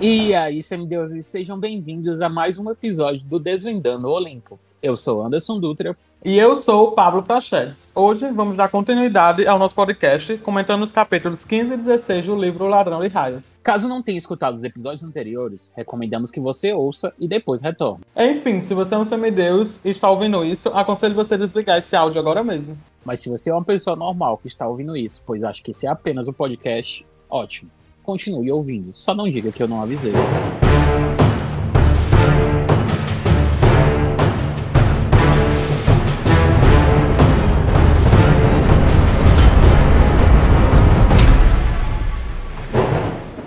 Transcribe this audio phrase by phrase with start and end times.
[0.00, 4.58] E aí, semideuses, sejam bem-vindos a mais um episódio do Desvendando o Olimpo.
[4.82, 5.96] Eu sou Anderson Dutra.
[6.22, 7.88] E eu sou o Pablo Prachedes.
[7.94, 12.64] Hoje vamos dar continuidade ao nosso podcast, comentando os capítulos 15 e 16 do livro
[12.64, 13.58] O Ladrão de Raias.
[13.62, 18.04] Caso não tenha escutado os episódios anteriores, recomendamos que você ouça e depois retorne.
[18.16, 21.94] Enfim, se você é um semideus e está ouvindo isso, aconselho você a desligar esse
[21.94, 22.76] áudio agora mesmo.
[23.04, 25.86] Mas se você é uma pessoa normal que está ouvindo isso, pois acha que esse
[25.86, 27.70] é apenas o um podcast, ótimo
[28.04, 28.92] continue ouvindo.
[28.92, 30.12] Só não diga que eu não avisei.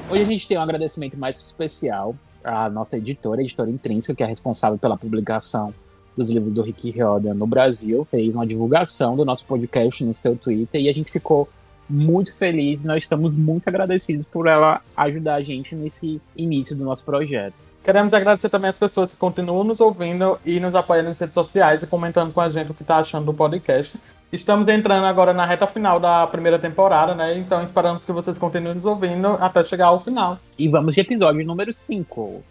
[0.09, 4.23] Hoje a gente tem um agradecimento mais especial à nossa editora, a editora Intrínseca, que
[4.23, 5.73] é responsável pela publicação
[6.15, 10.35] dos livros do Rick Riordan no Brasil, fez uma divulgação do nosso podcast no seu
[10.35, 11.47] Twitter e a gente ficou
[11.89, 16.83] muito feliz e nós estamos muito agradecidos por ela ajudar a gente nesse início do
[16.83, 17.61] nosso projeto.
[17.83, 21.81] Queremos agradecer também as pessoas que continuam nos ouvindo e nos apoiando nas redes sociais
[21.81, 23.97] e comentando com a gente o que está achando do podcast.
[24.31, 27.37] Estamos entrando agora na reta final da primeira temporada, né?
[27.37, 30.37] Então esperamos que vocês continuem nos ouvindo até chegar ao final.
[30.57, 32.43] E vamos de episódio número 5.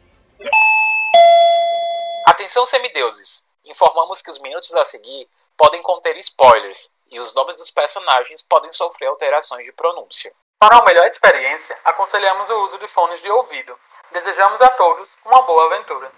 [2.24, 3.46] Atenção, semideuses!
[3.62, 8.72] Informamos que os minutos a seguir podem conter spoilers e os nomes dos personagens podem
[8.72, 10.32] sofrer alterações de pronúncia.
[10.58, 13.74] Para uma melhor experiência, aconselhamos o uso de fones de ouvido.
[14.12, 16.10] Desejamos a todos uma boa aventura.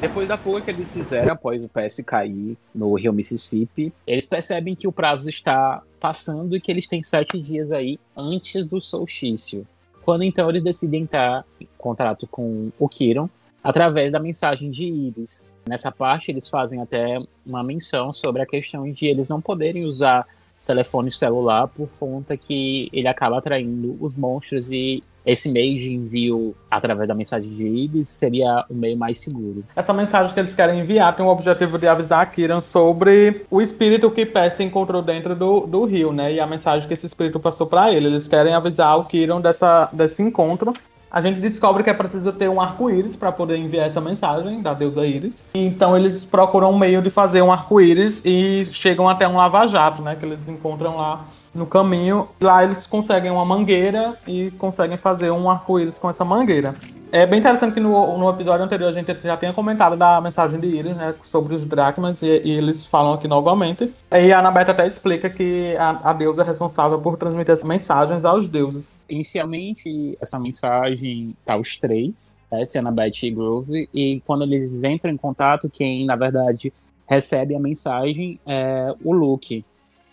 [0.00, 4.74] Depois da fuga que eles fizeram após o PS cair no rio Mississippi, eles percebem
[4.74, 9.64] que o prazo está passando e que eles têm sete dias aí antes do solstício.
[10.04, 13.28] Quando então eles decidem entrar em contrato com o Kiron
[13.62, 15.52] através da mensagem de Iris.
[15.68, 20.26] Nessa parte, eles fazem até uma menção sobre a questão de eles não poderem usar
[20.66, 26.54] telefone celular por conta que ele acaba atraindo os monstros e esse meio de envio
[26.68, 29.64] através da mensagem de Ibis seria o meio mais seguro.
[29.76, 33.62] Essa mensagem que eles querem enviar tem o objetivo de avisar a Kiran sobre o
[33.62, 36.32] espírito que Percy encontrou dentro do, do rio, né?
[36.32, 38.06] E a mensagem que esse espírito passou para ele.
[38.06, 40.74] Eles querem avisar o Kiran dessa, desse encontro
[41.12, 44.72] a gente descobre que é preciso ter um arco-íris para poder enviar essa mensagem da
[44.72, 45.44] deusa Íris.
[45.52, 50.16] Então eles procuram um meio de fazer um arco-íris e chegam até um lava-jato, né?
[50.16, 52.28] Que eles encontram lá no caminho.
[52.40, 56.74] Lá eles conseguem uma mangueira e conseguem fazer um arco-íris com essa mangueira.
[57.14, 60.58] É bem interessante que no, no episódio anterior a gente já tinha comentado da mensagem
[60.58, 63.92] de Iris, né, sobre os dracmas, e, e eles falam aqui novamente.
[64.10, 68.24] E a Anabeth até explica que a, a deusa é responsável por transmitir essas mensagens
[68.24, 68.98] aos deuses.
[69.10, 75.18] Inicialmente, essa mensagem tá os três, né, Annabeth e Groove, e quando eles entram em
[75.18, 76.72] contato, quem, na verdade,
[77.06, 79.62] recebe a mensagem é o Luke.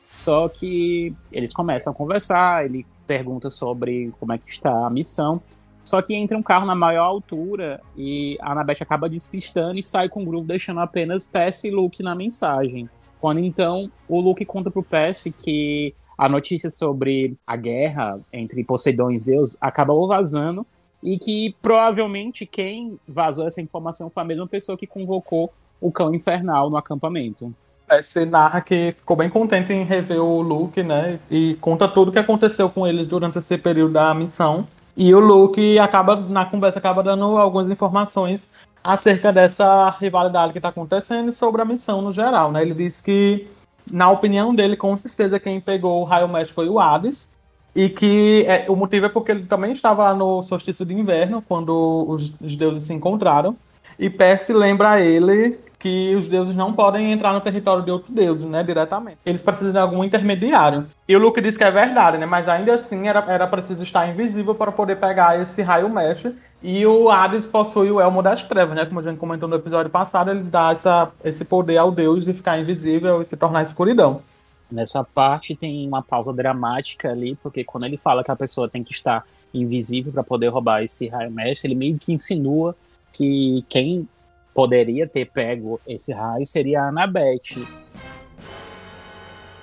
[0.09, 5.41] Só que eles começam a conversar, ele pergunta sobre como é que está a missão,
[5.89, 10.07] só que entra um carro na maior altura e a Annabeth acaba despistando e sai
[10.07, 12.87] com o Groove, deixando apenas Percy e Luke na mensagem.
[13.19, 19.09] Quando então o Luke conta pro Percy que a notícia sobre a guerra entre Poseidon
[19.09, 20.63] e Zeus acabou vazando
[21.01, 25.51] e que provavelmente quem vazou essa informação foi a mesma pessoa que convocou
[25.81, 27.51] o cão infernal no acampamento.
[27.89, 31.19] Você narra que ficou bem contente em rever o Luke, né?
[31.31, 34.67] E conta tudo o que aconteceu com eles durante esse período da missão.
[34.99, 38.49] E o Luke acaba, na conversa, acaba dando algumas informações
[38.83, 42.61] acerca dessa rivalidade que está acontecendo e sobre a missão no geral, né?
[42.61, 43.47] Ele diz que,
[43.89, 47.29] na opinião dele, com certeza quem pegou o raio mestre foi o Hades,
[47.73, 51.41] e que é, o motivo é porque ele também estava lá no solstício de inverno,
[51.47, 53.55] quando os, os deuses se encontraram,
[53.97, 58.13] e Percy lembra a ele que os deuses não podem entrar no território de outro
[58.13, 59.17] deus, né, diretamente.
[59.25, 60.85] Eles precisam de algum intermediário.
[61.07, 64.07] E o Luke diz que é verdade, né, mas ainda assim era, era preciso estar
[64.09, 66.35] invisível para poder pegar esse raio mestre.
[66.61, 69.89] E o Hades possui o Elmo das Trevas, né, como a gente comentou no episódio
[69.89, 74.21] passado, ele dá essa, esse poder ao deus de ficar invisível e se tornar escuridão.
[74.69, 78.83] Nessa parte tem uma pausa dramática ali, porque quando ele fala que a pessoa tem
[78.83, 79.23] que estar
[79.53, 82.75] invisível para poder roubar esse raio mestre, ele meio que insinua
[83.11, 84.07] que quem
[84.53, 87.65] poderia ter pego esse raio seria a Annabeth.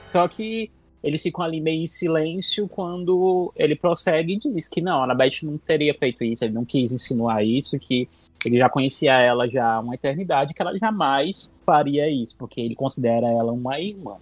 [0.04, 0.70] Só que
[1.02, 5.42] eles ficam ali meio em silêncio quando ele prossegue e diz que não, a Annabeth
[5.42, 8.08] não teria feito isso, ele não quis insinuar isso, que
[8.44, 12.74] ele já conhecia ela já há uma eternidade, que ela jamais faria isso, porque ele
[12.74, 14.16] considera ela uma irmã.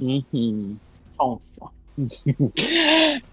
[0.00, 0.76] Uhum.
[1.10, 1.66] Sonsa.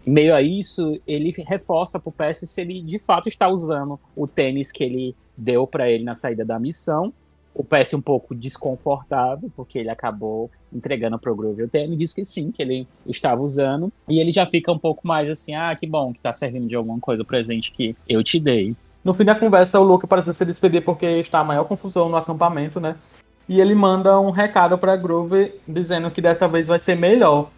[0.06, 4.71] Meio a isso, ele reforça pro PS se ele de fato está usando o tênis
[4.71, 7.13] que ele deu para ele na saída da missão.
[7.53, 12.23] o PS um pouco desconfortável, porque ele acabou entregando pro Groove o tênis, disse que
[12.23, 15.85] sim, que ele estava usando, e ele já fica um pouco mais assim, ah, que
[15.85, 18.75] bom, que tá servindo de alguma coisa o presente que eu te dei.
[19.03, 22.17] No fim da conversa, o Luke parece se despedir porque está a maior confusão no
[22.17, 22.95] acampamento, né?
[23.47, 27.50] E ele manda um recado pra Groove dizendo que dessa vez vai ser melhor.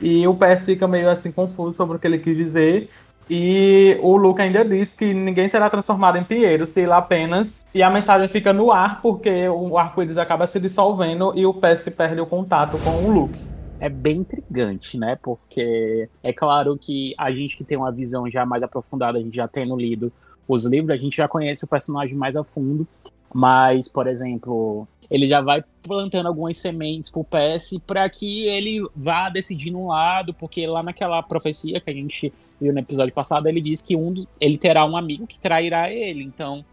[0.00, 2.90] E o PS fica meio assim confuso sobre o que ele quis dizer.
[3.30, 7.62] E o Luke ainda diz que ninguém será transformado em Piero, se ele apenas.
[7.74, 11.90] E a mensagem fica no ar, porque o arco-íris acaba se dissolvendo e o PS
[11.94, 13.38] perde o contato com o Luke.
[13.80, 15.18] É bem intrigante, né?
[15.22, 19.36] Porque é claro que a gente que tem uma visão já mais aprofundada, a gente
[19.36, 20.10] já tendo lido
[20.48, 22.88] os livros, a gente já conhece o personagem mais a fundo.
[23.32, 29.28] Mas, por exemplo, ele já vai plantando algumas sementes pro PS para que ele vá
[29.28, 33.60] decidindo um lado, porque lá naquela profecia que a gente viu no episódio passado, ele
[33.60, 36.22] diz que um ele terá um amigo que trairá ele.
[36.22, 36.64] Então,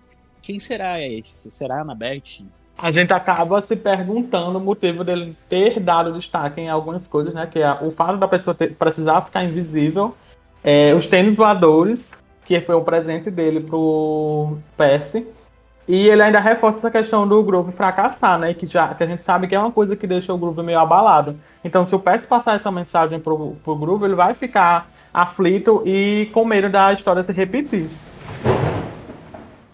[0.42, 1.50] quem será esse?
[1.50, 2.46] Será a?
[2.78, 7.48] A gente acaba se perguntando o motivo dele ter dado destaque em algumas coisas, né?
[7.48, 10.14] Que é o fato da pessoa ter, precisar ficar invisível,
[10.62, 12.12] é, os tênis voadores,
[12.44, 15.24] que foi um presente dele pro PS
[15.88, 18.54] e ele ainda reforça essa questão do Groove fracassar, né?
[18.54, 20.80] Que, já, que a gente sabe que é uma coisa que deixa o Groove meio
[20.80, 21.36] abalado.
[21.64, 26.30] Então, se o Pérez passar essa mensagem pro, pro Groove, ele vai ficar aflito e
[26.34, 27.88] com medo da história se repetir.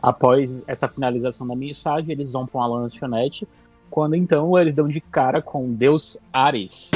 [0.02, 3.48] Após essa finalização da mensagem, eles vão para uma lanchonete,
[3.90, 6.92] quando então eles dão de cara com Deus Ares.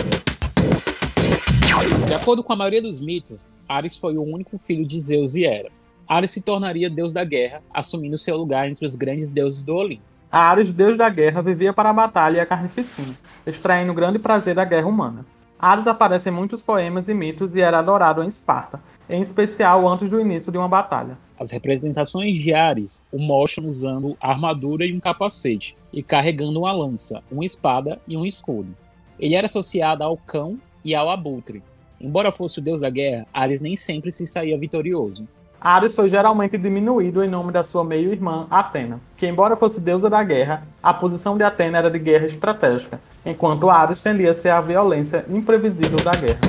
[2.06, 5.46] De acordo com a maioria dos mitos, Ares foi o único filho de Zeus e
[5.46, 5.70] Hera.
[6.08, 10.04] Ares se tornaria deus da guerra, assumindo seu lugar entre os grandes deuses do Olimpo.
[10.32, 13.16] Ares, deus da guerra, vivia para a batalha e a carnificina,
[13.46, 15.26] extraindo o grande prazer da guerra humana.
[15.58, 18.80] Ares aparece em muitos poemas e mitos e era adorado em Esparta,
[19.10, 21.18] em especial antes do início de uma batalha.
[21.40, 27.24] As representações de Ares o mostram usando armadura e um capacete, e carregando uma lança,
[27.32, 28.76] uma espada e um escudo.
[29.18, 31.64] Ele era associado ao cão e ao abutre.
[32.00, 35.28] Embora fosse o deus da guerra, Ares nem sempre se saía vitorioso.
[35.66, 40.24] Ares foi geralmente diminuído em nome da sua meio-irmã, Atena, que, embora fosse deusa da
[40.24, 44.62] guerra, a posição de Atena era de guerra estratégica, enquanto Ares tendia a ser a
[44.62, 46.40] violência imprevisível da guerra.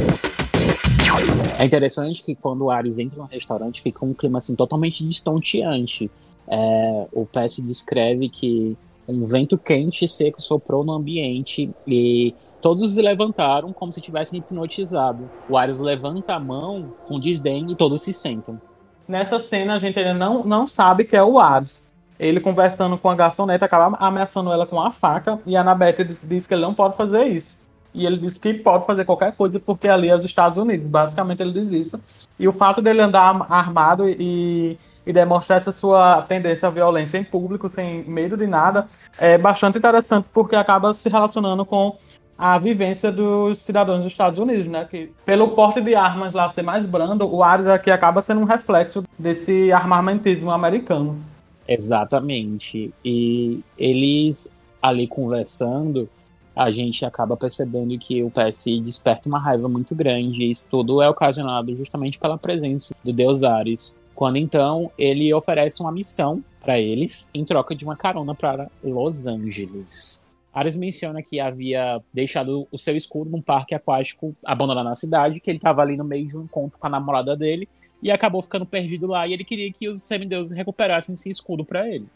[1.58, 6.10] É interessante que quando Ares entra no restaurante fica um clima assim totalmente distonteante.
[6.46, 8.76] É, o PS descreve que
[9.08, 14.40] um vento quente e seco soprou no ambiente e todos se levantaram como se tivessem
[14.40, 15.30] hipnotizado.
[15.48, 18.60] O Ares levanta a mão com desdém e todos se sentam.
[19.08, 21.86] Nessa cena a gente ainda não, não sabe que é o Ares.
[22.18, 26.20] Ele conversando com a garçonete acaba ameaçando ela com a faca e a Annabeth diz,
[26.24, 27.56] diz que ele não pode fazer isso.
[27.92, 30.88] E ele diz que pode fazer qualquer coisa porque ali é os Estados Unidos.
[30.88, 32.00] Basicamente ele diz isso.
[32.38, 37.24] E o fato dele andar armado e, e demonstrar essa sua tendência à violência em
[37.24, 38.86] público, sem medo de nada,
[39.18, 41.96] é bastante interessante porque acaba se relacionando com
[42.38, 44.86] a vivência dos cidadãos dos Estados Unidos, né?
[44.90, 48.44] Que pelo porte de armas lá ser mais brando, o Ares aqui acaba sendo um
[48.44, 51.18] reflexo desse armamentismo americano.
[51.66, 52.92] Exatamente.
[53.04, 54.50] E eles
[54.80, 56.08] ali conversando,
[56.54, 60.44] a gente acaba percebendo que o PS desperta uma raiva muito grande.
[60.44, 63.96] E isso tudo é ocasionado justamente pela presença do Deus Ares.
[64.14, 69.26] Quando então ele oferece uma missão para eles em troca de uma carona para Los
[69.26, 70.22] Angeles.
[70.56, 75.50] Ares menciona que havia deixado o seu escudo num parque aquático abandonado na cidade, que
[75.50, 77.68] ele estava ali no meio de um encontro com a namorada dele
[78.02, 81.86] e acabou ficando perdido lá e ele queria que os semideuses recuperassem esse escudo para
[81.86, 82.06] ele.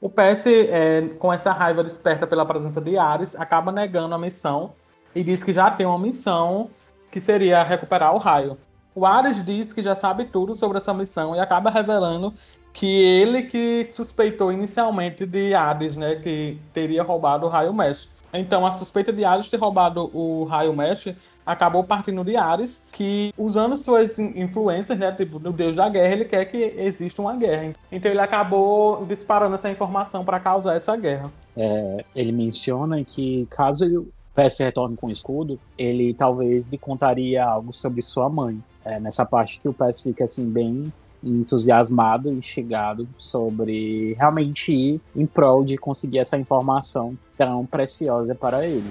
[0.00, 4.72] O PS, é, com essa raiva desperta pela presença de Ares, acaba negando a missão
[5.14, 6.70] e diz que já tem uma missão
[7.10, 8.56] que seria recuperar o raio.
[8.94, 12.32] O Ares diz que já sabe tudo sobre essa missão e acaba revelando
[12.72, 18.08] que ele que suspeitou inicialmente de Hades, né, que teria roubado o Raio Mestre.
[18.32, 23.32] Então a suspeita de Hades ter roubado o Raio Mestre acabou partindo de Ares, que
[23.36, 27.74] usando suas influências, né, tipo, do deus da guerra, ele quer que exista uma guerra.
[27.90, 31.30] Então ele acabou disparando essa informação para causar essa guerra.
[31.56, 37.44] É, ele menciona que caso ele Percy retorne com o escudo, ele talvez lhe contaria
[37.44, 38.58] algo sobre sua mãe.
[38.84, 45.26] É, nessa parte que o Percy fica assim bem entusiasmado, instigado sobre realmente ir em
[45.26, 48.90] prol de conseguir essa informação tão preciosa para ele.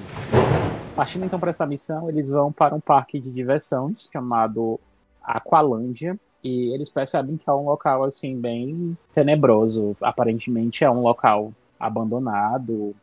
[0.96, 4.80] Partindo então para essa missão, eles vão para um parque de diversões chamado
[5.24, 9.96] Aqualândia, e eles percebem que é um local assim bem tenebroso.
[10.02, 12.96] Aparentemente é um local abandonado,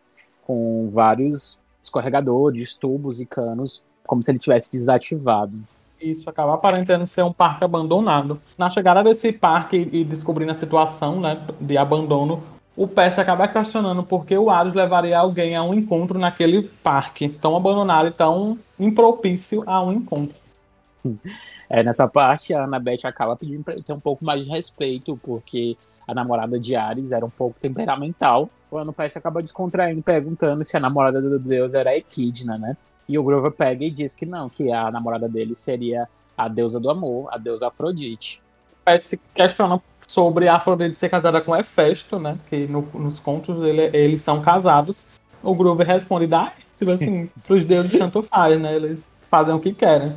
[0.44, 5.58] com vários escorregadores, tubos e canos, como se ele tivesse desativado.
[6.00, 8.40] Isso acaba aparentando ser um parque abandonado.
[8.56, 12.42] Na chegada desse parque e descobrindo a situação né, de abandono,
[12.76, 17.28] o Percy acaba questionando por que o Ares levaria alguém a um encontro naquele parque
[17.28, 20.36] tão abandonado e tão impropício a um encontro.
[21.70, 25.20] É, nessa parte, a Annabeth acaba pedindo pra ele ter um pouco mais de respeito,
[25.22, 25.76] porque
[26.06, 28.48] a namorada de Ares era um pouco temperamental.
[28.70, 32.74] O Percy acaba descontraindo, perguntando se a namorada do Deus era Equidna, né?
[33.08, 36.78] E o Grover pega e diz que não, que a namorada dele seria a deusa
[36.78, 38.42] do amor, a deusa Afrodite.
[38.84, 42.38] Percy questiona sobre a Afrodite ser casada com Hefesto, né?
[42.48, 45.04] Que no, nos contos ele, eles são casados.
[45.42, 48.76] O Grover responde, dá, tipo assim, pros deuses tanto faz, né?
[48.76, 50.14] Eles fazem o que querem.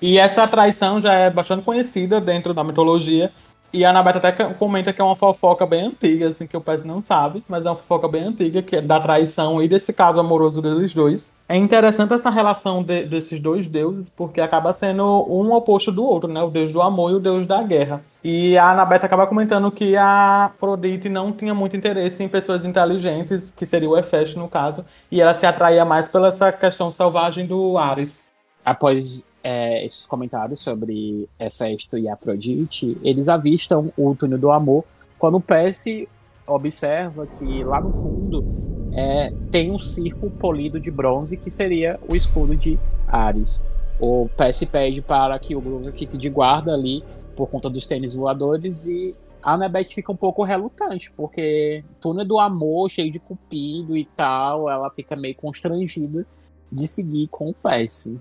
[0.00, 3.32] E essa traição já é bastante conhecida dentro da mitologia.
[3.72, 6.86] E a Anabeta até comenta que é uma fofoca bem antiga, assim, que o Pet
[6.86, 10.20] não sabe, mas é uma fofoca bem antiga, que é da traição e desse caso
[10.20, 11.32] amoroso deles dois.
[11.48, 16.30] É interessante essa relação de, desses dois deuses, porque acaba sendo um oposto do outro,
[16.30, 16.42] né?
[16.42, 18.02] O deus do amor e o deus da guerra.
[18.22, 23.50] E a Anabeta acaba comentando que a Afrodite não tinha muito interesse em pessoas inteligentes,
[23.50, 27.46] que seria o Hefesto no caso, e ela se atraía mais pela essa questão selvagem
[27.46, 28.22] do Ares.
[28.64, 34.84] Após é, esses comentários sobre Hefesto e Afrodite, eles avistam o túnel do amor
[35.18, 36.08] quando Percy
[36.46, 38.44] observa que lá no fundo
[38.92, 43.66] é, tem um círculo polido de bronze que seria o escudo de Ares.
[44.00, 47.02] O Percy pede para que o Grover fique de guarda ali
[47.36, 52.38] por conta dos tênis voadores e a Annabeth fica um pouco relutante, porque túnel do
[52.38, 56.24] amor, cheio de cupido e tal, ela fica meio constrangida
[56.70, 58.20] de seguir com o Percy.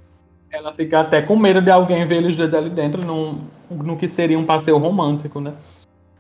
[0.52, 3.40] Ela fica até com medo de alguém ver eles dois ali dentro, num,
[3.70, 5.54] no que seria um passeio romântico, né?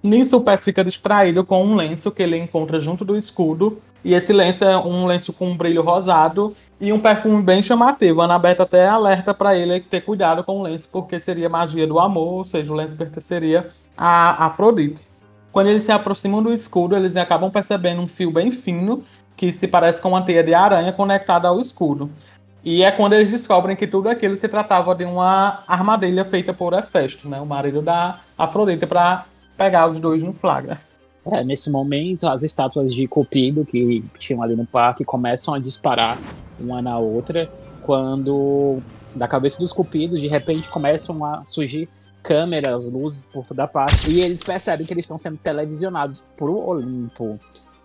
[0.02, 3.78] Nisso, o Pés fica distraído com um lenço que ele encontra junto do escudo.
[4.04, 8.22] E esse lenço é um lenço com um brilho rosado e um perfume bem chamativo.
[8.22, 12.00] A Anabeta até alerta para ele ter cuidado com o lenço, porque seria magia do
[12.00, 15.04] amor, ou seja, o lenço pertenceria a Afrodite.
[15.52, 19.04] Quando eles se aproximam do escudo, eles acabam percebendo um fio bem fino
[19.36, 22.10] que se parece com uma teia de aranha conectada ao escudo.
[22.63, 26.74] E é quando eles descobrem que tudo aquilo se tratava de uma armadilha feita por
[26.74, 29.25] Hefesto, né, o marido da Afrodite, para
[29.58, 30.80] pegar os dois no flagra.
[31.25, 36.18] É, nesse momento, as estátuas de Cupido que tinham ali no parque começam a disparar
[36.60, 37.50] uma na outra,
[37.84, 38.80] quando
[39.15, 41.89] da cabeça dos Cupidos, de repente, começam a surgir
[42.24, 47.39] câmeras, luzes por toda parte, e eles percebem que eles estão sendo televisionados pro Olimpo.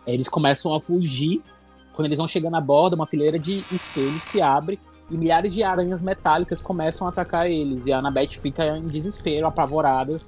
[0.06, 1.42] Eles começam a fugir
[1.97, 4.79] quando eles vão chegando a bordo, uma fileira de espelhos se abre
[5.11, 7.87] e milhares de aranhas metálicas começam a atacar eles.
[7.87, 10.21] E a Annabeth fica em desespero, apavorada.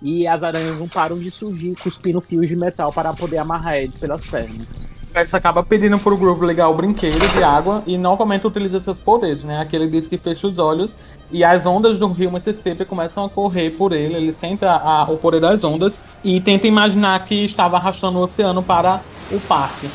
[0.00, 3.98] E as aranhas não param de surgir, cuspindo fios de metal para poder amarrar eles
[3.98, 4.86] pelas pernas.
[5.12, 9.42] Rex acaba pedindo pro Groove ligar o brinquedo de água e novamente utiliza seus poderes,
[9.42, 9.58] né?
[9.58, 10.94] Aquele diz que fecha os olhos
[11.32, 14.14] e as ondas do rio Mississippi começam a correr por ele.
[14.14, 18.22] Ele sente a, a, o poder das ondas e tenta imaginar que estava arrastando o
[18.22, 19.00] oceano para
[19.32, 19.88] o parque.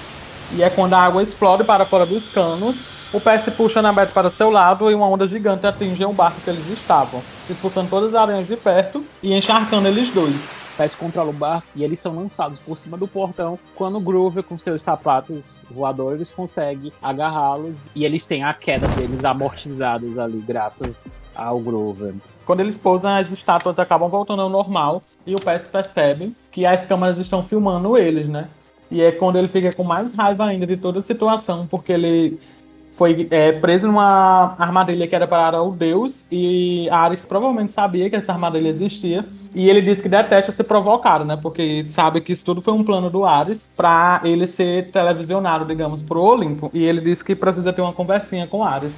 [0.56, 3.94] E é quando a água explode para fora dos canos, o pé se puxa na
[3.94, 7.90] meta para seu lado e uma onda gigante atinge o barco que eles estavam, expulsando
[7.90, 10.62] todas as aranhas de perto e encharcando eles dois.
[10.78, 14.44] Pés controla o barco e eles são lançados por cima do portão quando o Groover,
[14.44, 21.08] com seus sapatos voadores, consegue agarrá-los e eles têm a queda deles amortizadas ali, graças
[21.36, 22.14] ao Groover.
[22.46, 26.86] Quando eles pousam, as estátuas acabam voltando ao normal e o Pés percebe que as
[26.86, 28.50] câmeras estão filmando eles, né?
[28.92, 32.40] E é quando ele fica com mais raiva ainda de toda a situação, porque ele
[32.92, 38.16] foi é, preso numa armadilha que era para o Deus, e Ares provavelmente sabia que
[38.18, 41.38] essa armadilha existia, e ele disse que detesta ser provocado, né?
[41.42, 46.02] Porque sabe que isso tudo foi um plano do Ares para ele ser televisionado, digamos,
[46.02, 46.70] pro Olimpo.
[46.74, 48.94] E ele disse que precisa ter uma conversinha com Ares.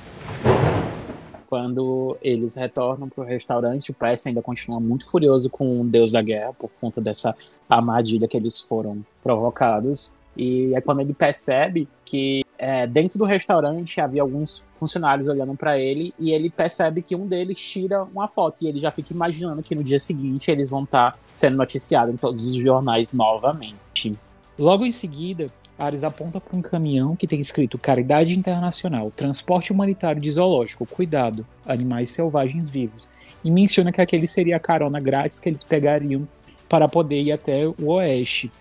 [1.54, 6.20] Quando eles retornam pro restaurante, o Percy ainda continua muito furioso com o Deus da
[6.20, 7.36] Guerra por conta dessa
[7.70, 10.16] armadilha que eles foram provocados.
[10.36, 15.78] E é quando ele percebe que é, dentro do restaurante havia alguns funcionários olhando para
[15.78, 19.62] ele e ele percebe que um deles tira uma foto e ele já fica imaginando
[19.62, 24.18] que no dia seguinte eles vão estar tá sendo noticiados em todos os jornais novamente.
[24.58, 30.22] Logo em seguida, Ares aponta para um caminhão que tem escrito Caridade Internacional, Transporte Humanitário
[30.22, 33.10] de Zoológico, Cuidado, Animais Selvagens Vivos,
[33.44, 36.28] e menciona que aquele seria a carona grátis que eles pegariam
[36.70, 38.52] para poder ir até o oeste.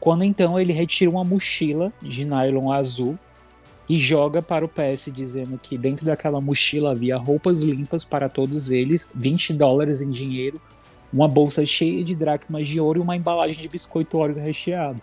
[0.00, 3.18] Quando então ele retira uma mochila de nylon azul
[3.88, 8.70] e joga para o PS, dizendo que dentro daquela mochila havia roupas limpas para todos
[8.70, 10.60] eles, 20 dólares em dinheiro,
[11.12, 15.00] uma bolsa cheia de dracmas de ouro e uma embalagem de biscoito Oreos recheado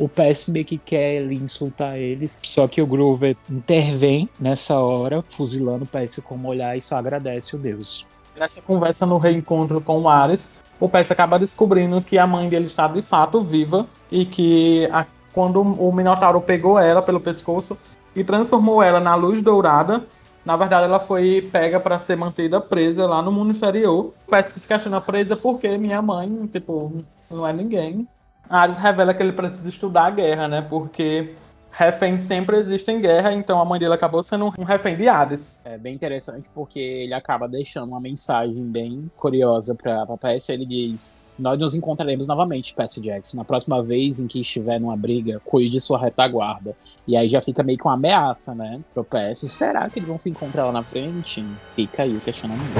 [0.00, 5.20] o PS meio que quer ele insultar eles, só que o Groover intervém nessa hora,
[5.20, 8.06] fuzilando o PS com um olhar e só agradece o Deus.
[8.34, 10.48] Nessa conversa no reencontro com o Ares,
[10.80, 15.04] o Percy acaba descobrindo que a mãe dele está de fato viva e que a,
[15.34, 17.76] quando o Minotauro pegou ela pelo pescoço
[18.16, 20.02] e transformou ela na luz dourada,
[20.46, 24.14] na verdade ela foi pega para ser mantida presa lá no mundo inferior.
[24.26, 28.08] O Percy se questiona presa porque minha mãe, tipo, não é ninguém.
[28.50, 30.60] Ares revela que ele precisa estudar a guerra, né?
[30.60, 31.34] Porque
[31.70, 35.60] reféns sempre existem em guerra, então a mãe dele acabou sendo um refém de Hades.
[35.64, 40.48] É bem interessante porque ele acaba deixando uma mensagem bem curiosa para a PS.
[40.48, 43.36] Ele diz: Nós nos encontraremos novamente, Percy Jackson.
[43.36, 46.74] Na próxima vez em que estiver numa briga, cuide de sua retaguarda.
[47.06, 48.80] E aí já fica meio com uma ameaça, né?
[48.92, 49.50] Pro PS.
[49.50, 51.44] Será que eles vão se encontrar lá na frente?
[51.76, 52.74] Fica aí o questionamento.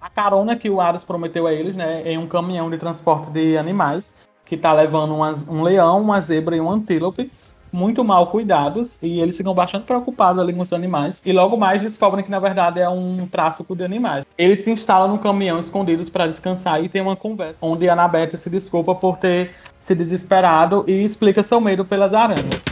[0.00, 3.56] A carona que o Hades prometeu a eles, né, em um caminhão de transporte de
[3.56, 4.12] animais,
[4.48, 5.14] que tá levando
[5.48, 7.30] um leão, uma zebra e um antílope
[7.70, 11.82] muito mal cuidados e eles ficam bastante preocupados ali com os animais e logo mais
[11.82, 14.24] descobrem que na verdade é um tráfico de animais.
[14.36, 18.48] Eles se instalam no caminhão escondidos para descansar e tem uma conversa onde Anabeth se
[18.48, 22.62] desculpa por ter se desesperado e explica seu medo pelas aranhas.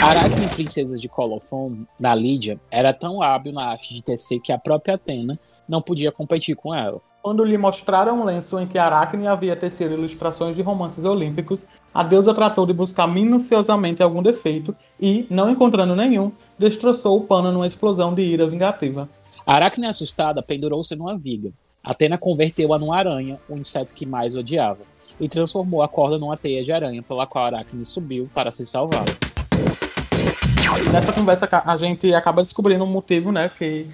[0.00, 4.58] Aracne Princesa de Colofon, da Lídia, era tão hábil na arte de tecer que a
[4.58, 7.00] própria Atena não podia competir com ela.
[7.20, 12.02] Quando lhe mostraram um lenço em que Aracne havia tecido ilustrações de romances olímpicos, a
[12.02, 17.66] deusa tratou de buscar minuciosamente algum defeito e, não encontrando nenhum, destroçou o pano numa
[17.66, 19.08] explosão de ira vingativa.
[19.44, 21.50] Aracne, assustada, pendurou-se numa viga.
[21.82, 24.82] Atena converteu-a numa aranha, o inseto que mais odiava,
[25.18, 29.04] e transformou a corda numa teia de aranha, pela qual Aracne subiu para se salvar.
[30.92, 33.88] Nessa conversa a gente acaba descobrindo um motivo, né, que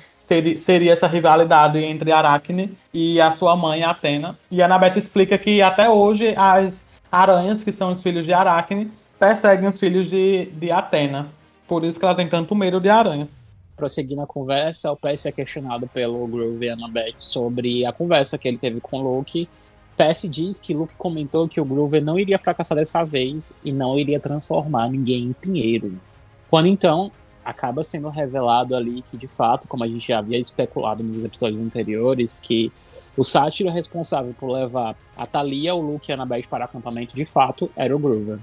[0.57, 4.39] seria essa rivalidade entre Aracne e a sua mãe, Atena.
[4.51, 8.91] E a Anabeth explica que até hoje as aranhas, que são os filhos de Aracne,
[9.19, 11.29] perseguem os filhos de, de Atena.
[11.67, 13.29] Por isso que ela tem tanto medo de aranha.
[13.77, 18.47] Prosseguindo a conversa, o Percy é questionado pelo Groove e Annabeth sobre a conversa que
[18.47, 19.49] ele teve com Luke.
[19.97, 23.99] Percy diz que Luke comentou que o Groove não iria fracassar dessa vez e não
[23.99, 25.99] iria transformar ninguém em pinheiro.
[26.49, 27.11] Quando então
[27.45, 31.61] acaba sendo revelado ali que, de fato, como a gente já havia especulado nos episódios
[31.61, 32.73] anteriores, que
[33.17, 37.15] o sátiro responsável por levar a Thalia, o Luke e a Annabeth para o acampamento,
[37.15, 38.39] de fato, era o Groover.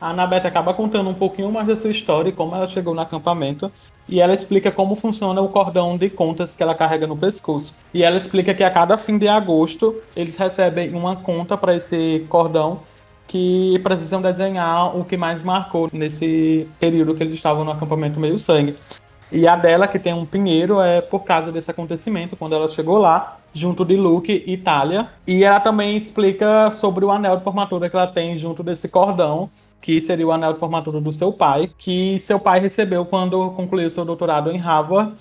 [0.00, 3.00] A Annabeth acaba contando um pouquinho mais da sua história e como ela chegou no
[3.00, 3.70] acampamento.
[4.08, 7.74] E ela explica como funciona o cordão de contas que ela carrega no pescoço.
[7.92, 12.24] E ela explica que a cada fim de agosto eles recebem uma conta para esse
[12.28, 12.80] cordão
[13.28, 18.38] que precisam desenhar o que mais marcou nesse período que eles estavam no acampamento Meio
[18.38, 18.74] Sangue.
[19.30, 22.96] E a dela, que tem um pinheiro, é por causa desse acontecimento, quando ela chegou
[22.96, 25.10] lá, junto de Luke e Talia.
[25.26, 29.50] E ela também explica sobre o anel de formatura que ela tem junto desse cordão,
[29.82, 33.90] que seria o anel de formatura do seu pai, que seu pai recebeu quando concluiu
[33.90, 35.12] seu doutorado em Harvard.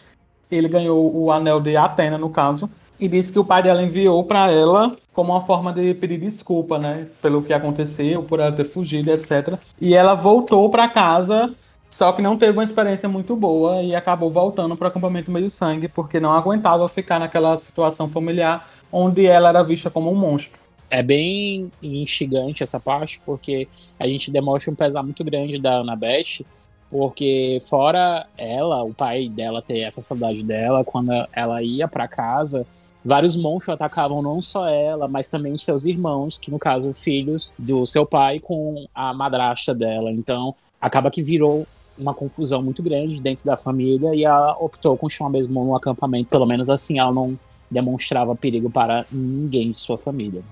[0.49, 4.23] Ele ganhou o anel de Atena, no caso e disse que o pai dela enviou
[4.23, 8.65] para ela como uma forma de pedir desculpa, né, pelo que aconteceu, por ela ter
[8.65, 9.59] fugido, etc.
[9.79, 11.53] E ela voltou para casa,
[11.89, 15.49] só que não teve uma experiência muito boa e acabou voltando para o acampamento meio
[15.49, 20.59] sangue porque não aguentava ficar naquela situação familiar onde ela era vista como um monstro.
[20.89, 23.67] É bem instigante essa parte porque
[23.99, 26.45] a gente demonstra um pesar muito grande da Annabeth
[26.89, 32.65] porque fora ela, o pai dela ter essa saudade dela, quando ela ia para casa,
[33.07, 37.51] vários monstros atacavam não só ela, mas também os seus irmãos, que no caso filhos
[37.57, 40.11] do seu pai com a madrasta dela.
[40.11, 41.65] Então acaba que virou
[41.97, 46.45] uma confusão muito grande dentro da família e ela optou continuar mesmo no acampamento, pelo
[46.45, 47.39] menos assim ela não
[47.71, 50.43] demonstrava perigo para ninguém de sua família.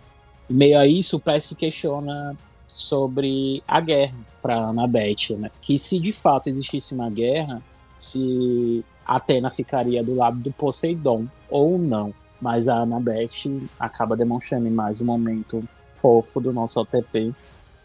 [0.49, 2.35] Meio a isso, o Pé se questiona
[2.67, 5.51] sobre a guerra para Annabeth, né?
[5.61, 7.61] Que se de fato existisse uma guerra,
[7.97, 12.13] se Atena ficaria do lado do Poseidon ou não.
[12.45, 15.63] Mas a Annabeth acaba demonstrando em mais um momento
[15.95, 17.33] fofo do nosso OTP,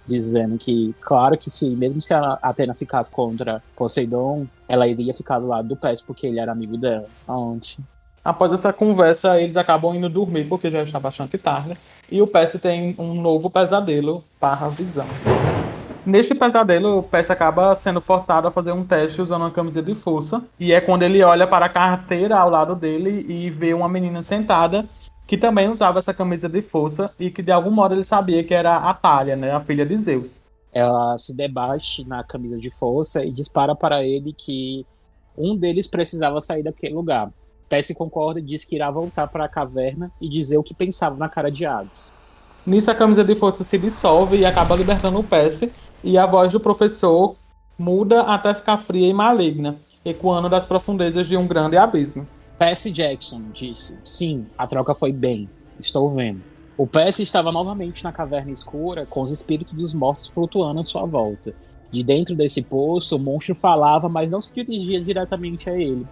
[0.05, 5.39] dizendo que, claro que se mesmo se a Atena ficasse contra Poseidon, ela iria ficar
[5.39, 7.07] do lado do Pés porque ele era amigo dela.
[7.27, 7.79] Onde?
[8.23, 11.75] Após essa conversa, eles acabam indo dormir porque já está bastante tarde.
[12.13, 15.07] E o Percy tem um novo pesadelo para a visão.
[16.11, 19.95] Neste pesadelo, o Percy acaba sendo forçado a fazer um teste usando uma camisa de
[19.95, 20.43] força.
[20.59, 24.21] E é quando ele olha para a carteira ao lado dele e vê uma menina
[24.25, 24.89] sentada
[25.25, 28.53] que também usava essa camisa de força e que de algum modo ele sabia que
[28.53, 30.43] era a Talia, né, a filha de Zeus.
[30.73, 34.85] Ela se debate na camisa de força e dispara para ele que
[35.39, 37.31] um deles precisava sair daquele lugar.
[37.69, 41.17] Percy concorda e diz que irá voltar para a caverna e dizer o que pensava
[41.17, 42.13] na cara de Hades.
[42.67, 45.73] Nisso a camisa de força se dissolve e acaba libertando o Percy,
[46.05, 47.37] e a voz do professor
[47.79, 52.27] muda até ficar fria e maligna, ecoando das profundezas de um grande abismo.
[52.59, 55.49] Percy Jackson disse: Sim, a troca foi bem.
[55.79, 56.43] Estou vendo.
[56.77, 61.07] O PS estava novamente na caverna escura, com os espíritos dos mortos flutuando à sua
[61.07, 61.55] volta.
[61.91, 66.07] De dentro desse poço, o monstro falava, mas não se dirigia diretamente a ele.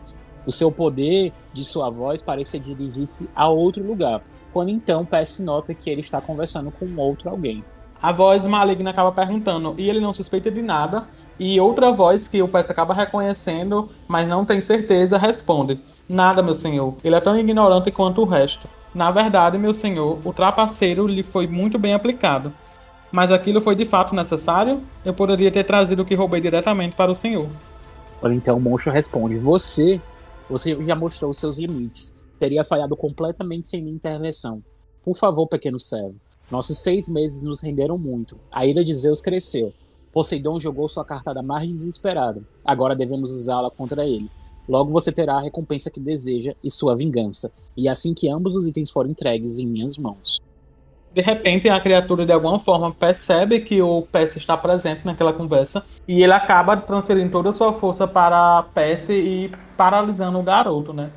[0.47, 4.23] O seu poder de sua voz parecia dirigir-se a outro lugar.
[4.53, 7.65] Quando então PS nota que ele está conversando com outro alguém.
[8.01, 11.07] A voz maligna acaba perguntando, e ele não suspeita de nada.
[11.39, 16.55] E outra voz que o PS acaba reconhecendo, mas não tem certeza, responde: Nada, meu
[16.55, 16.95] senhor.
[17.03, 18.69] Ele é tão ignorante quanto o resto.
[18.95, 22.53] Na verdade, meu senhor, o trapaceiro lhe foi muito bem aplicado.
[23.11, 24.83] Mas aquilo foi de fato necessário?
[25.05, 27.49] Eu poderia ter trazido o que roubei diretamente para o senhor.
[28.21, 30.01] Olha, então o monstro responde: Você,
[30.49, 32.18] você já mostrou os seus limites.
[32.39, 34.63] Teria falhado completamente sem minha intervenção.
[35.03, 36.15] Por favor, pequeno servo.
[36.51, 38.39] Nossos seis meses nos renderam muito.
[38.51, 39.73] A ira de Zeus cresceu.
[40.13, 42.43] Poseidon jogou sua cartada mais desesperada.
[42.65, 44.31] Agora devemos usá-la contra ele.
[44.69, 47.51] Logo você terá a recompensa que deseja e sua vingança.
[47.77, 50.39] E assim que ambos os itens forem entregues em minhas mãos.
[51.13, 55.83] De repente, a criatura de alguma forma percebe que o Pess está presente naquela conversa
[56.07, 61.11] e ele acaba transferindo toda a sua força para Pess e paralisando o garoto, né?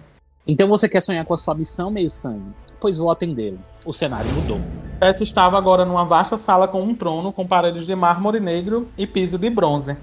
[0.48, 2.52] Então você quer sonhar com a sua missão, meio sangue?
[2.80, 3.60] Pois vou atendê-lo.
[3.86, 4.60] O cenário mudou.
[5.00, 9.06] Pess estava agora numa vasta sala com um trono com paredes de mármore negro e
[9.06, 9.96] piso de bronze.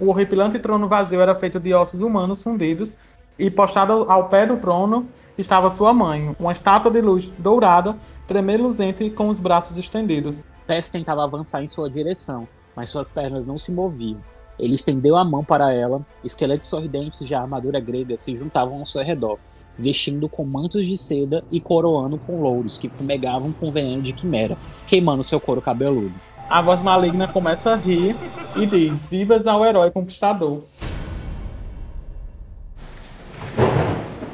[0.00, 2.94] O horripilante trono vazio era feito de ossos humanos fundidos
[3.38, 7.94] e postado ao pé do trono estava sua mãe, uma estátua de luz dourada
[8.26, 10.42] tremeluzente com os braços estendidos.
[10.66, 14.20] Tess tentava avançar em sua direção, mas suas pernas não se moviam.
[14.58, 19.02] Ele estendeu a mão para ela, esqueletos sorridentes de armadura grega se juntavam ao seu
[19.02, 19.38] redor,
[19.78, 24.56] vestindo com mantos de seda e coroando com louros que fumegavam com veneno de quimera,
[24.86, 26.14] queimando seu couro cabeludo.
[26.48, 28.16] A voz maligna começa a rir
[28.56, 30.62] e diz: Vivas ao herói conquistador.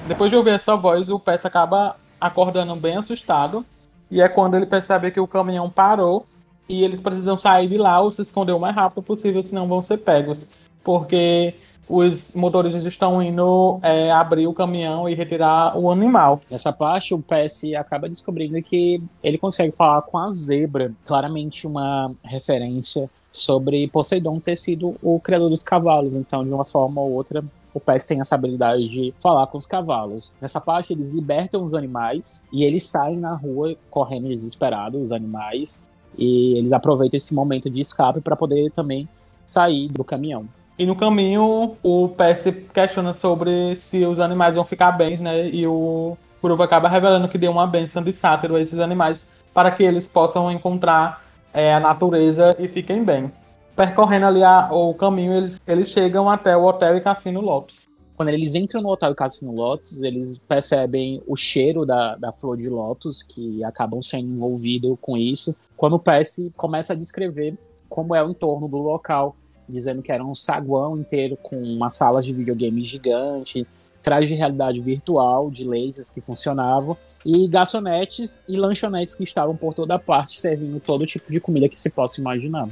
[0.06, 3.64] Depois de ouvir essa voz, o Pess acaba acordando bem assustado
[4.10, 6.26] e é quando ele percebe que o caminhão parou
[6.68, 9.82] e eles precisam sair de lá ou se esconder o mais rápido possível, senão vão
[9.82, 10.46] ser pegos.
[10.82, 11.54] Porque
[11.88, 16.40] os motoristas estão indo é, abrir o caminhão e retirar o animal.
[16.50, 22.12] Nessa parte, o PS acaba descobrindo que ele consegue falar com a zebra, claramente uma
[22.22, 26.16] referência sobre Poseidon ter sido o criador dos cavalos.
[26.16, 29.66] Então, de uma forma ou outra, o Pés tem essa habilidade de falar com os
[29.66, 30.34] cavalos.
[30.40, 35.82] Nessa parte, eles libertam os animais e eles saem na rua correndo desesperados, os animais,
[36.16, 39.08] e eles aproveitam esse momento de escape para poder também
[39.46, 40.46] sair do caminhão.
[40.78, 45.48] E no caminho, o se questiona sobre se os animais vão ficar bem, né?
[45.48, 49.70] E o Kuruva acaba revelando que deu uma benção de sátiro a esses animais para
[49.72, 53.32] que eles possam encontrar é, a natureza e fiquem bem
[53.78, 57.86] percorrendo ali a, o caminho, eles, eles chegam até o Hotel e Cassino Lotus.
[58.16, 62.56] Quando eles entram no Hotel e Cassino Lotus, eles percebem o cheiro da, da flor
[62.56, 65.54] de lótus, que acabam sendo envolvidos com isso.
[65.76, 67.56] Quando o Percy começa a descrever
[67.88, 69.36] como é o entorno do local,
[69.68, 73.66] dizendo que era um saguão inteiro com uma sala de videogame gigante,
[74.02, 79.74] traje de realidade virtual, de lasers que funcionavam, e garçonetes e lanchonetes que estavam por
[79.74, 82.68] toda parte servindo todo tipo de comida que se possa imaginar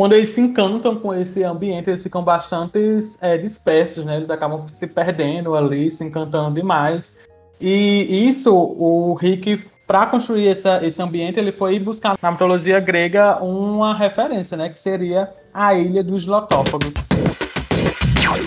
[0.00, 2.78] quando eles se encantam com esse ambiente, eles ficam bastante
[3.20, 4.16] é, dispersos, né?
[4.16, 7.12] Eles acabam se perdendo ali, se encantando demais.
[7.60, 13.42] E isso, o Rick, para construir essa, esse ambiente, ele foi buscar na mitologia grega
[13.42, 14.68] uma referência, né?
[14.68, 16.94] Que seria a Ilha dos Lotófagos.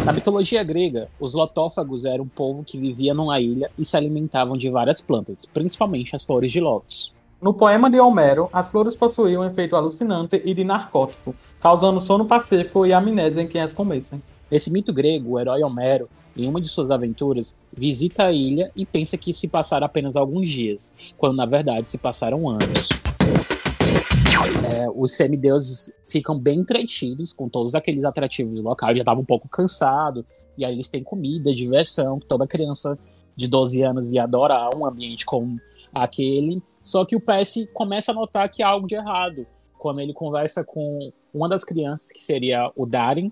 [0.05, 4.55] Na mitologia grega, os lotófagos eram um povo que vivia numa ilha e se alimentavam
[4.55, 7.13] de várias plantas, principalmente as flores de lótus.
[7.41, 12.23] No poema de Homero, as flores possuíam um efeito alucinante e de narcótico, causando sono
[12.23, 14.23] pacífico e amnésia em quem as comessem.
[14.53, 18.85] Nesse mito grego, o herói Homero, em uma de suas aventuras, visita a ilha e
[18.85, 22.87] pensa que se passaram apenas alguns dias, quando na verdade se passaram anos.
[24.71, 29.49] É, os semideuses ficam bem entretidos com todos aqueles atrativos locais, já estavam um pouco
[29.49, 30.23] cansados,
[30.55, 32.95] e aí eles têm comida, diversão, toda criança
[33.35, 35.59] de 12 anos ia adorar um ambiente como
[35.91, 36.61] aquele.
[36.79, 39.47] Só que o PS começa a notar que há algo de errado
[39.79, 43.31] quando ele conversa com uma das crianças, que seria o Darin,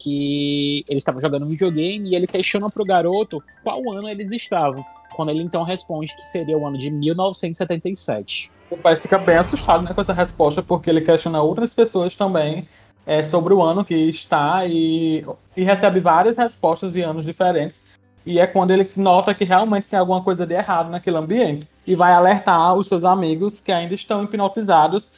[0.00, 4.84] que ele estava jogando videogame e ele questiona para o garoto qual ano eles estavam.
[5.14, 8.50] Quando ele então responde que seria o ano de 1977.
[8.70, 12.66] O pai fica bem assustado né, com essa resposta, porque ele questiona outras pessoas também
[13.04, 17.80] é, sobre o ano que está e, e recebe várias respostas de anos diferentes.
[18.24, 21.66] E é quando ele nota que realmente tem alguma coisa de errado naquele ambiente.
[21.86, 25.08] E vai alertar os seus amigos que ainda estão hipnotizados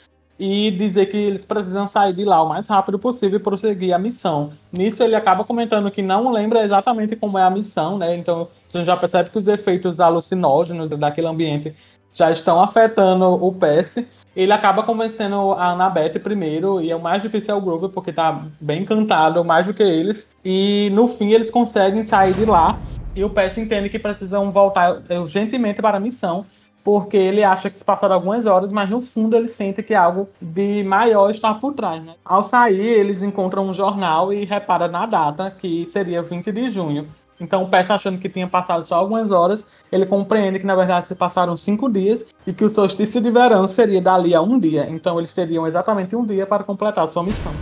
[0.45, 3.99] e dizer que eles precisam sair de lá o mais rápido possível e prosseguir a
[3.99, 4.51] missão.
[4.77, 8.17] Nisso ele acaba comentando que não lembra exatamente como é a missão, né?
[8.17, 11.73] Então a gente já percebe que os efeitos alucinógenos daquele ambiente
[12.13, 14.05] já estão afetando o Percy.
[14.35, 18.13] Ele acaba convencendo a Annabeth primeiro, e é o mais difícil é o Grover, porque
[18.13, 20.27] tá bem encantado, mais do que eles.
[20.45, 22.81] E no fim eles conseguem sair de lá,
[23.15, 26.45] e o Percy entende que precisam voltar urgentemente para a missão,
[26.85, 30.29] porque ele acha que se passaram algumas horas, mas no fundo ele sente que algo
[30.41, 32.03] de maior está por trás.
[32.03, 32.15] Né?
[32.25, 37.09] Ao sair, eles encontram um jornal e repara na data, que seria 20 de junho.
[37.41, 41.07] Então o Percy achando que tinha passado só algumas horas, ele compreende que na verdade
[41.07, 44.89] se passaram cinco dias e que o solstício de verão seria dali a um dia.
[44.89, 47.53] Então eles teriam exatamente um dia para completar sua missão.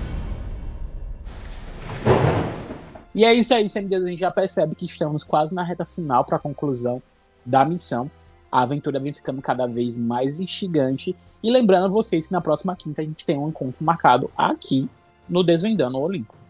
[3.15, 4.05] E é isso aí, semideus.
[4.05, 7.03] A gente já percebe que estamos quase na reta final para a conclusão
[7.45, 8.11] da missão.
[8.51, 11.15] A aventura vem ficando cada vez mais instigante.
[11.43, 14.89] E lembrando vocês que na próxima quinta a gente tem um encontro marcado aqui
[15.29, 16.41] no Desvendando o Olimpo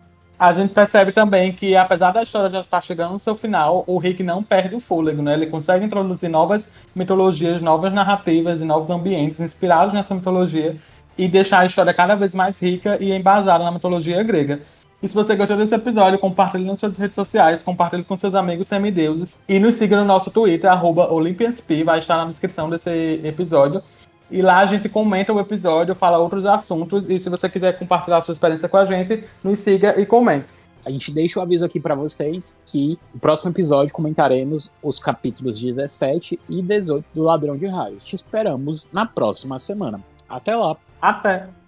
[0.41, 3.99] a gente percebe também que, apesar da história já estar chegando no seu final, o
[3.99, 5.35] Rick não perde o fôlego, né?
[5.35, 10.79] Ele consegue introduzir novas mitologias, novas narrativas e novos ambientes inspirados nessa mitologia
[11.19, 14.61] e deixar a história cada vez mais rica e embasada na mitologia grega.
[15.03, 18.69] E se você gostou desse episódio, compartilhe nas suas redes sociais, compartilhe com seus amigos
[18.69, 23.83] semideuses e nos siga no nosso Twitter, arroba OlympiansP, vai estar na descrição desse episódio.
[24.31, 27.09] E lá a gente comenta o episódio, fala outros assuntos.
[27.09, 30.61] E se você quiser compartilhar a sua experiência com a gente, nos siga e comente.
[30.85, 35.59] A gente deixa o aviso aqui para vocês que no próximo episódio comentaremos os capítulos
[35.59, 38.05] 17 e 18 do Ladrão de Raios.
[38.05, 40.01] Te esperamos na próxima semana.
[40.29, 40.77] Até lá.
[41.01, 41.60] Até.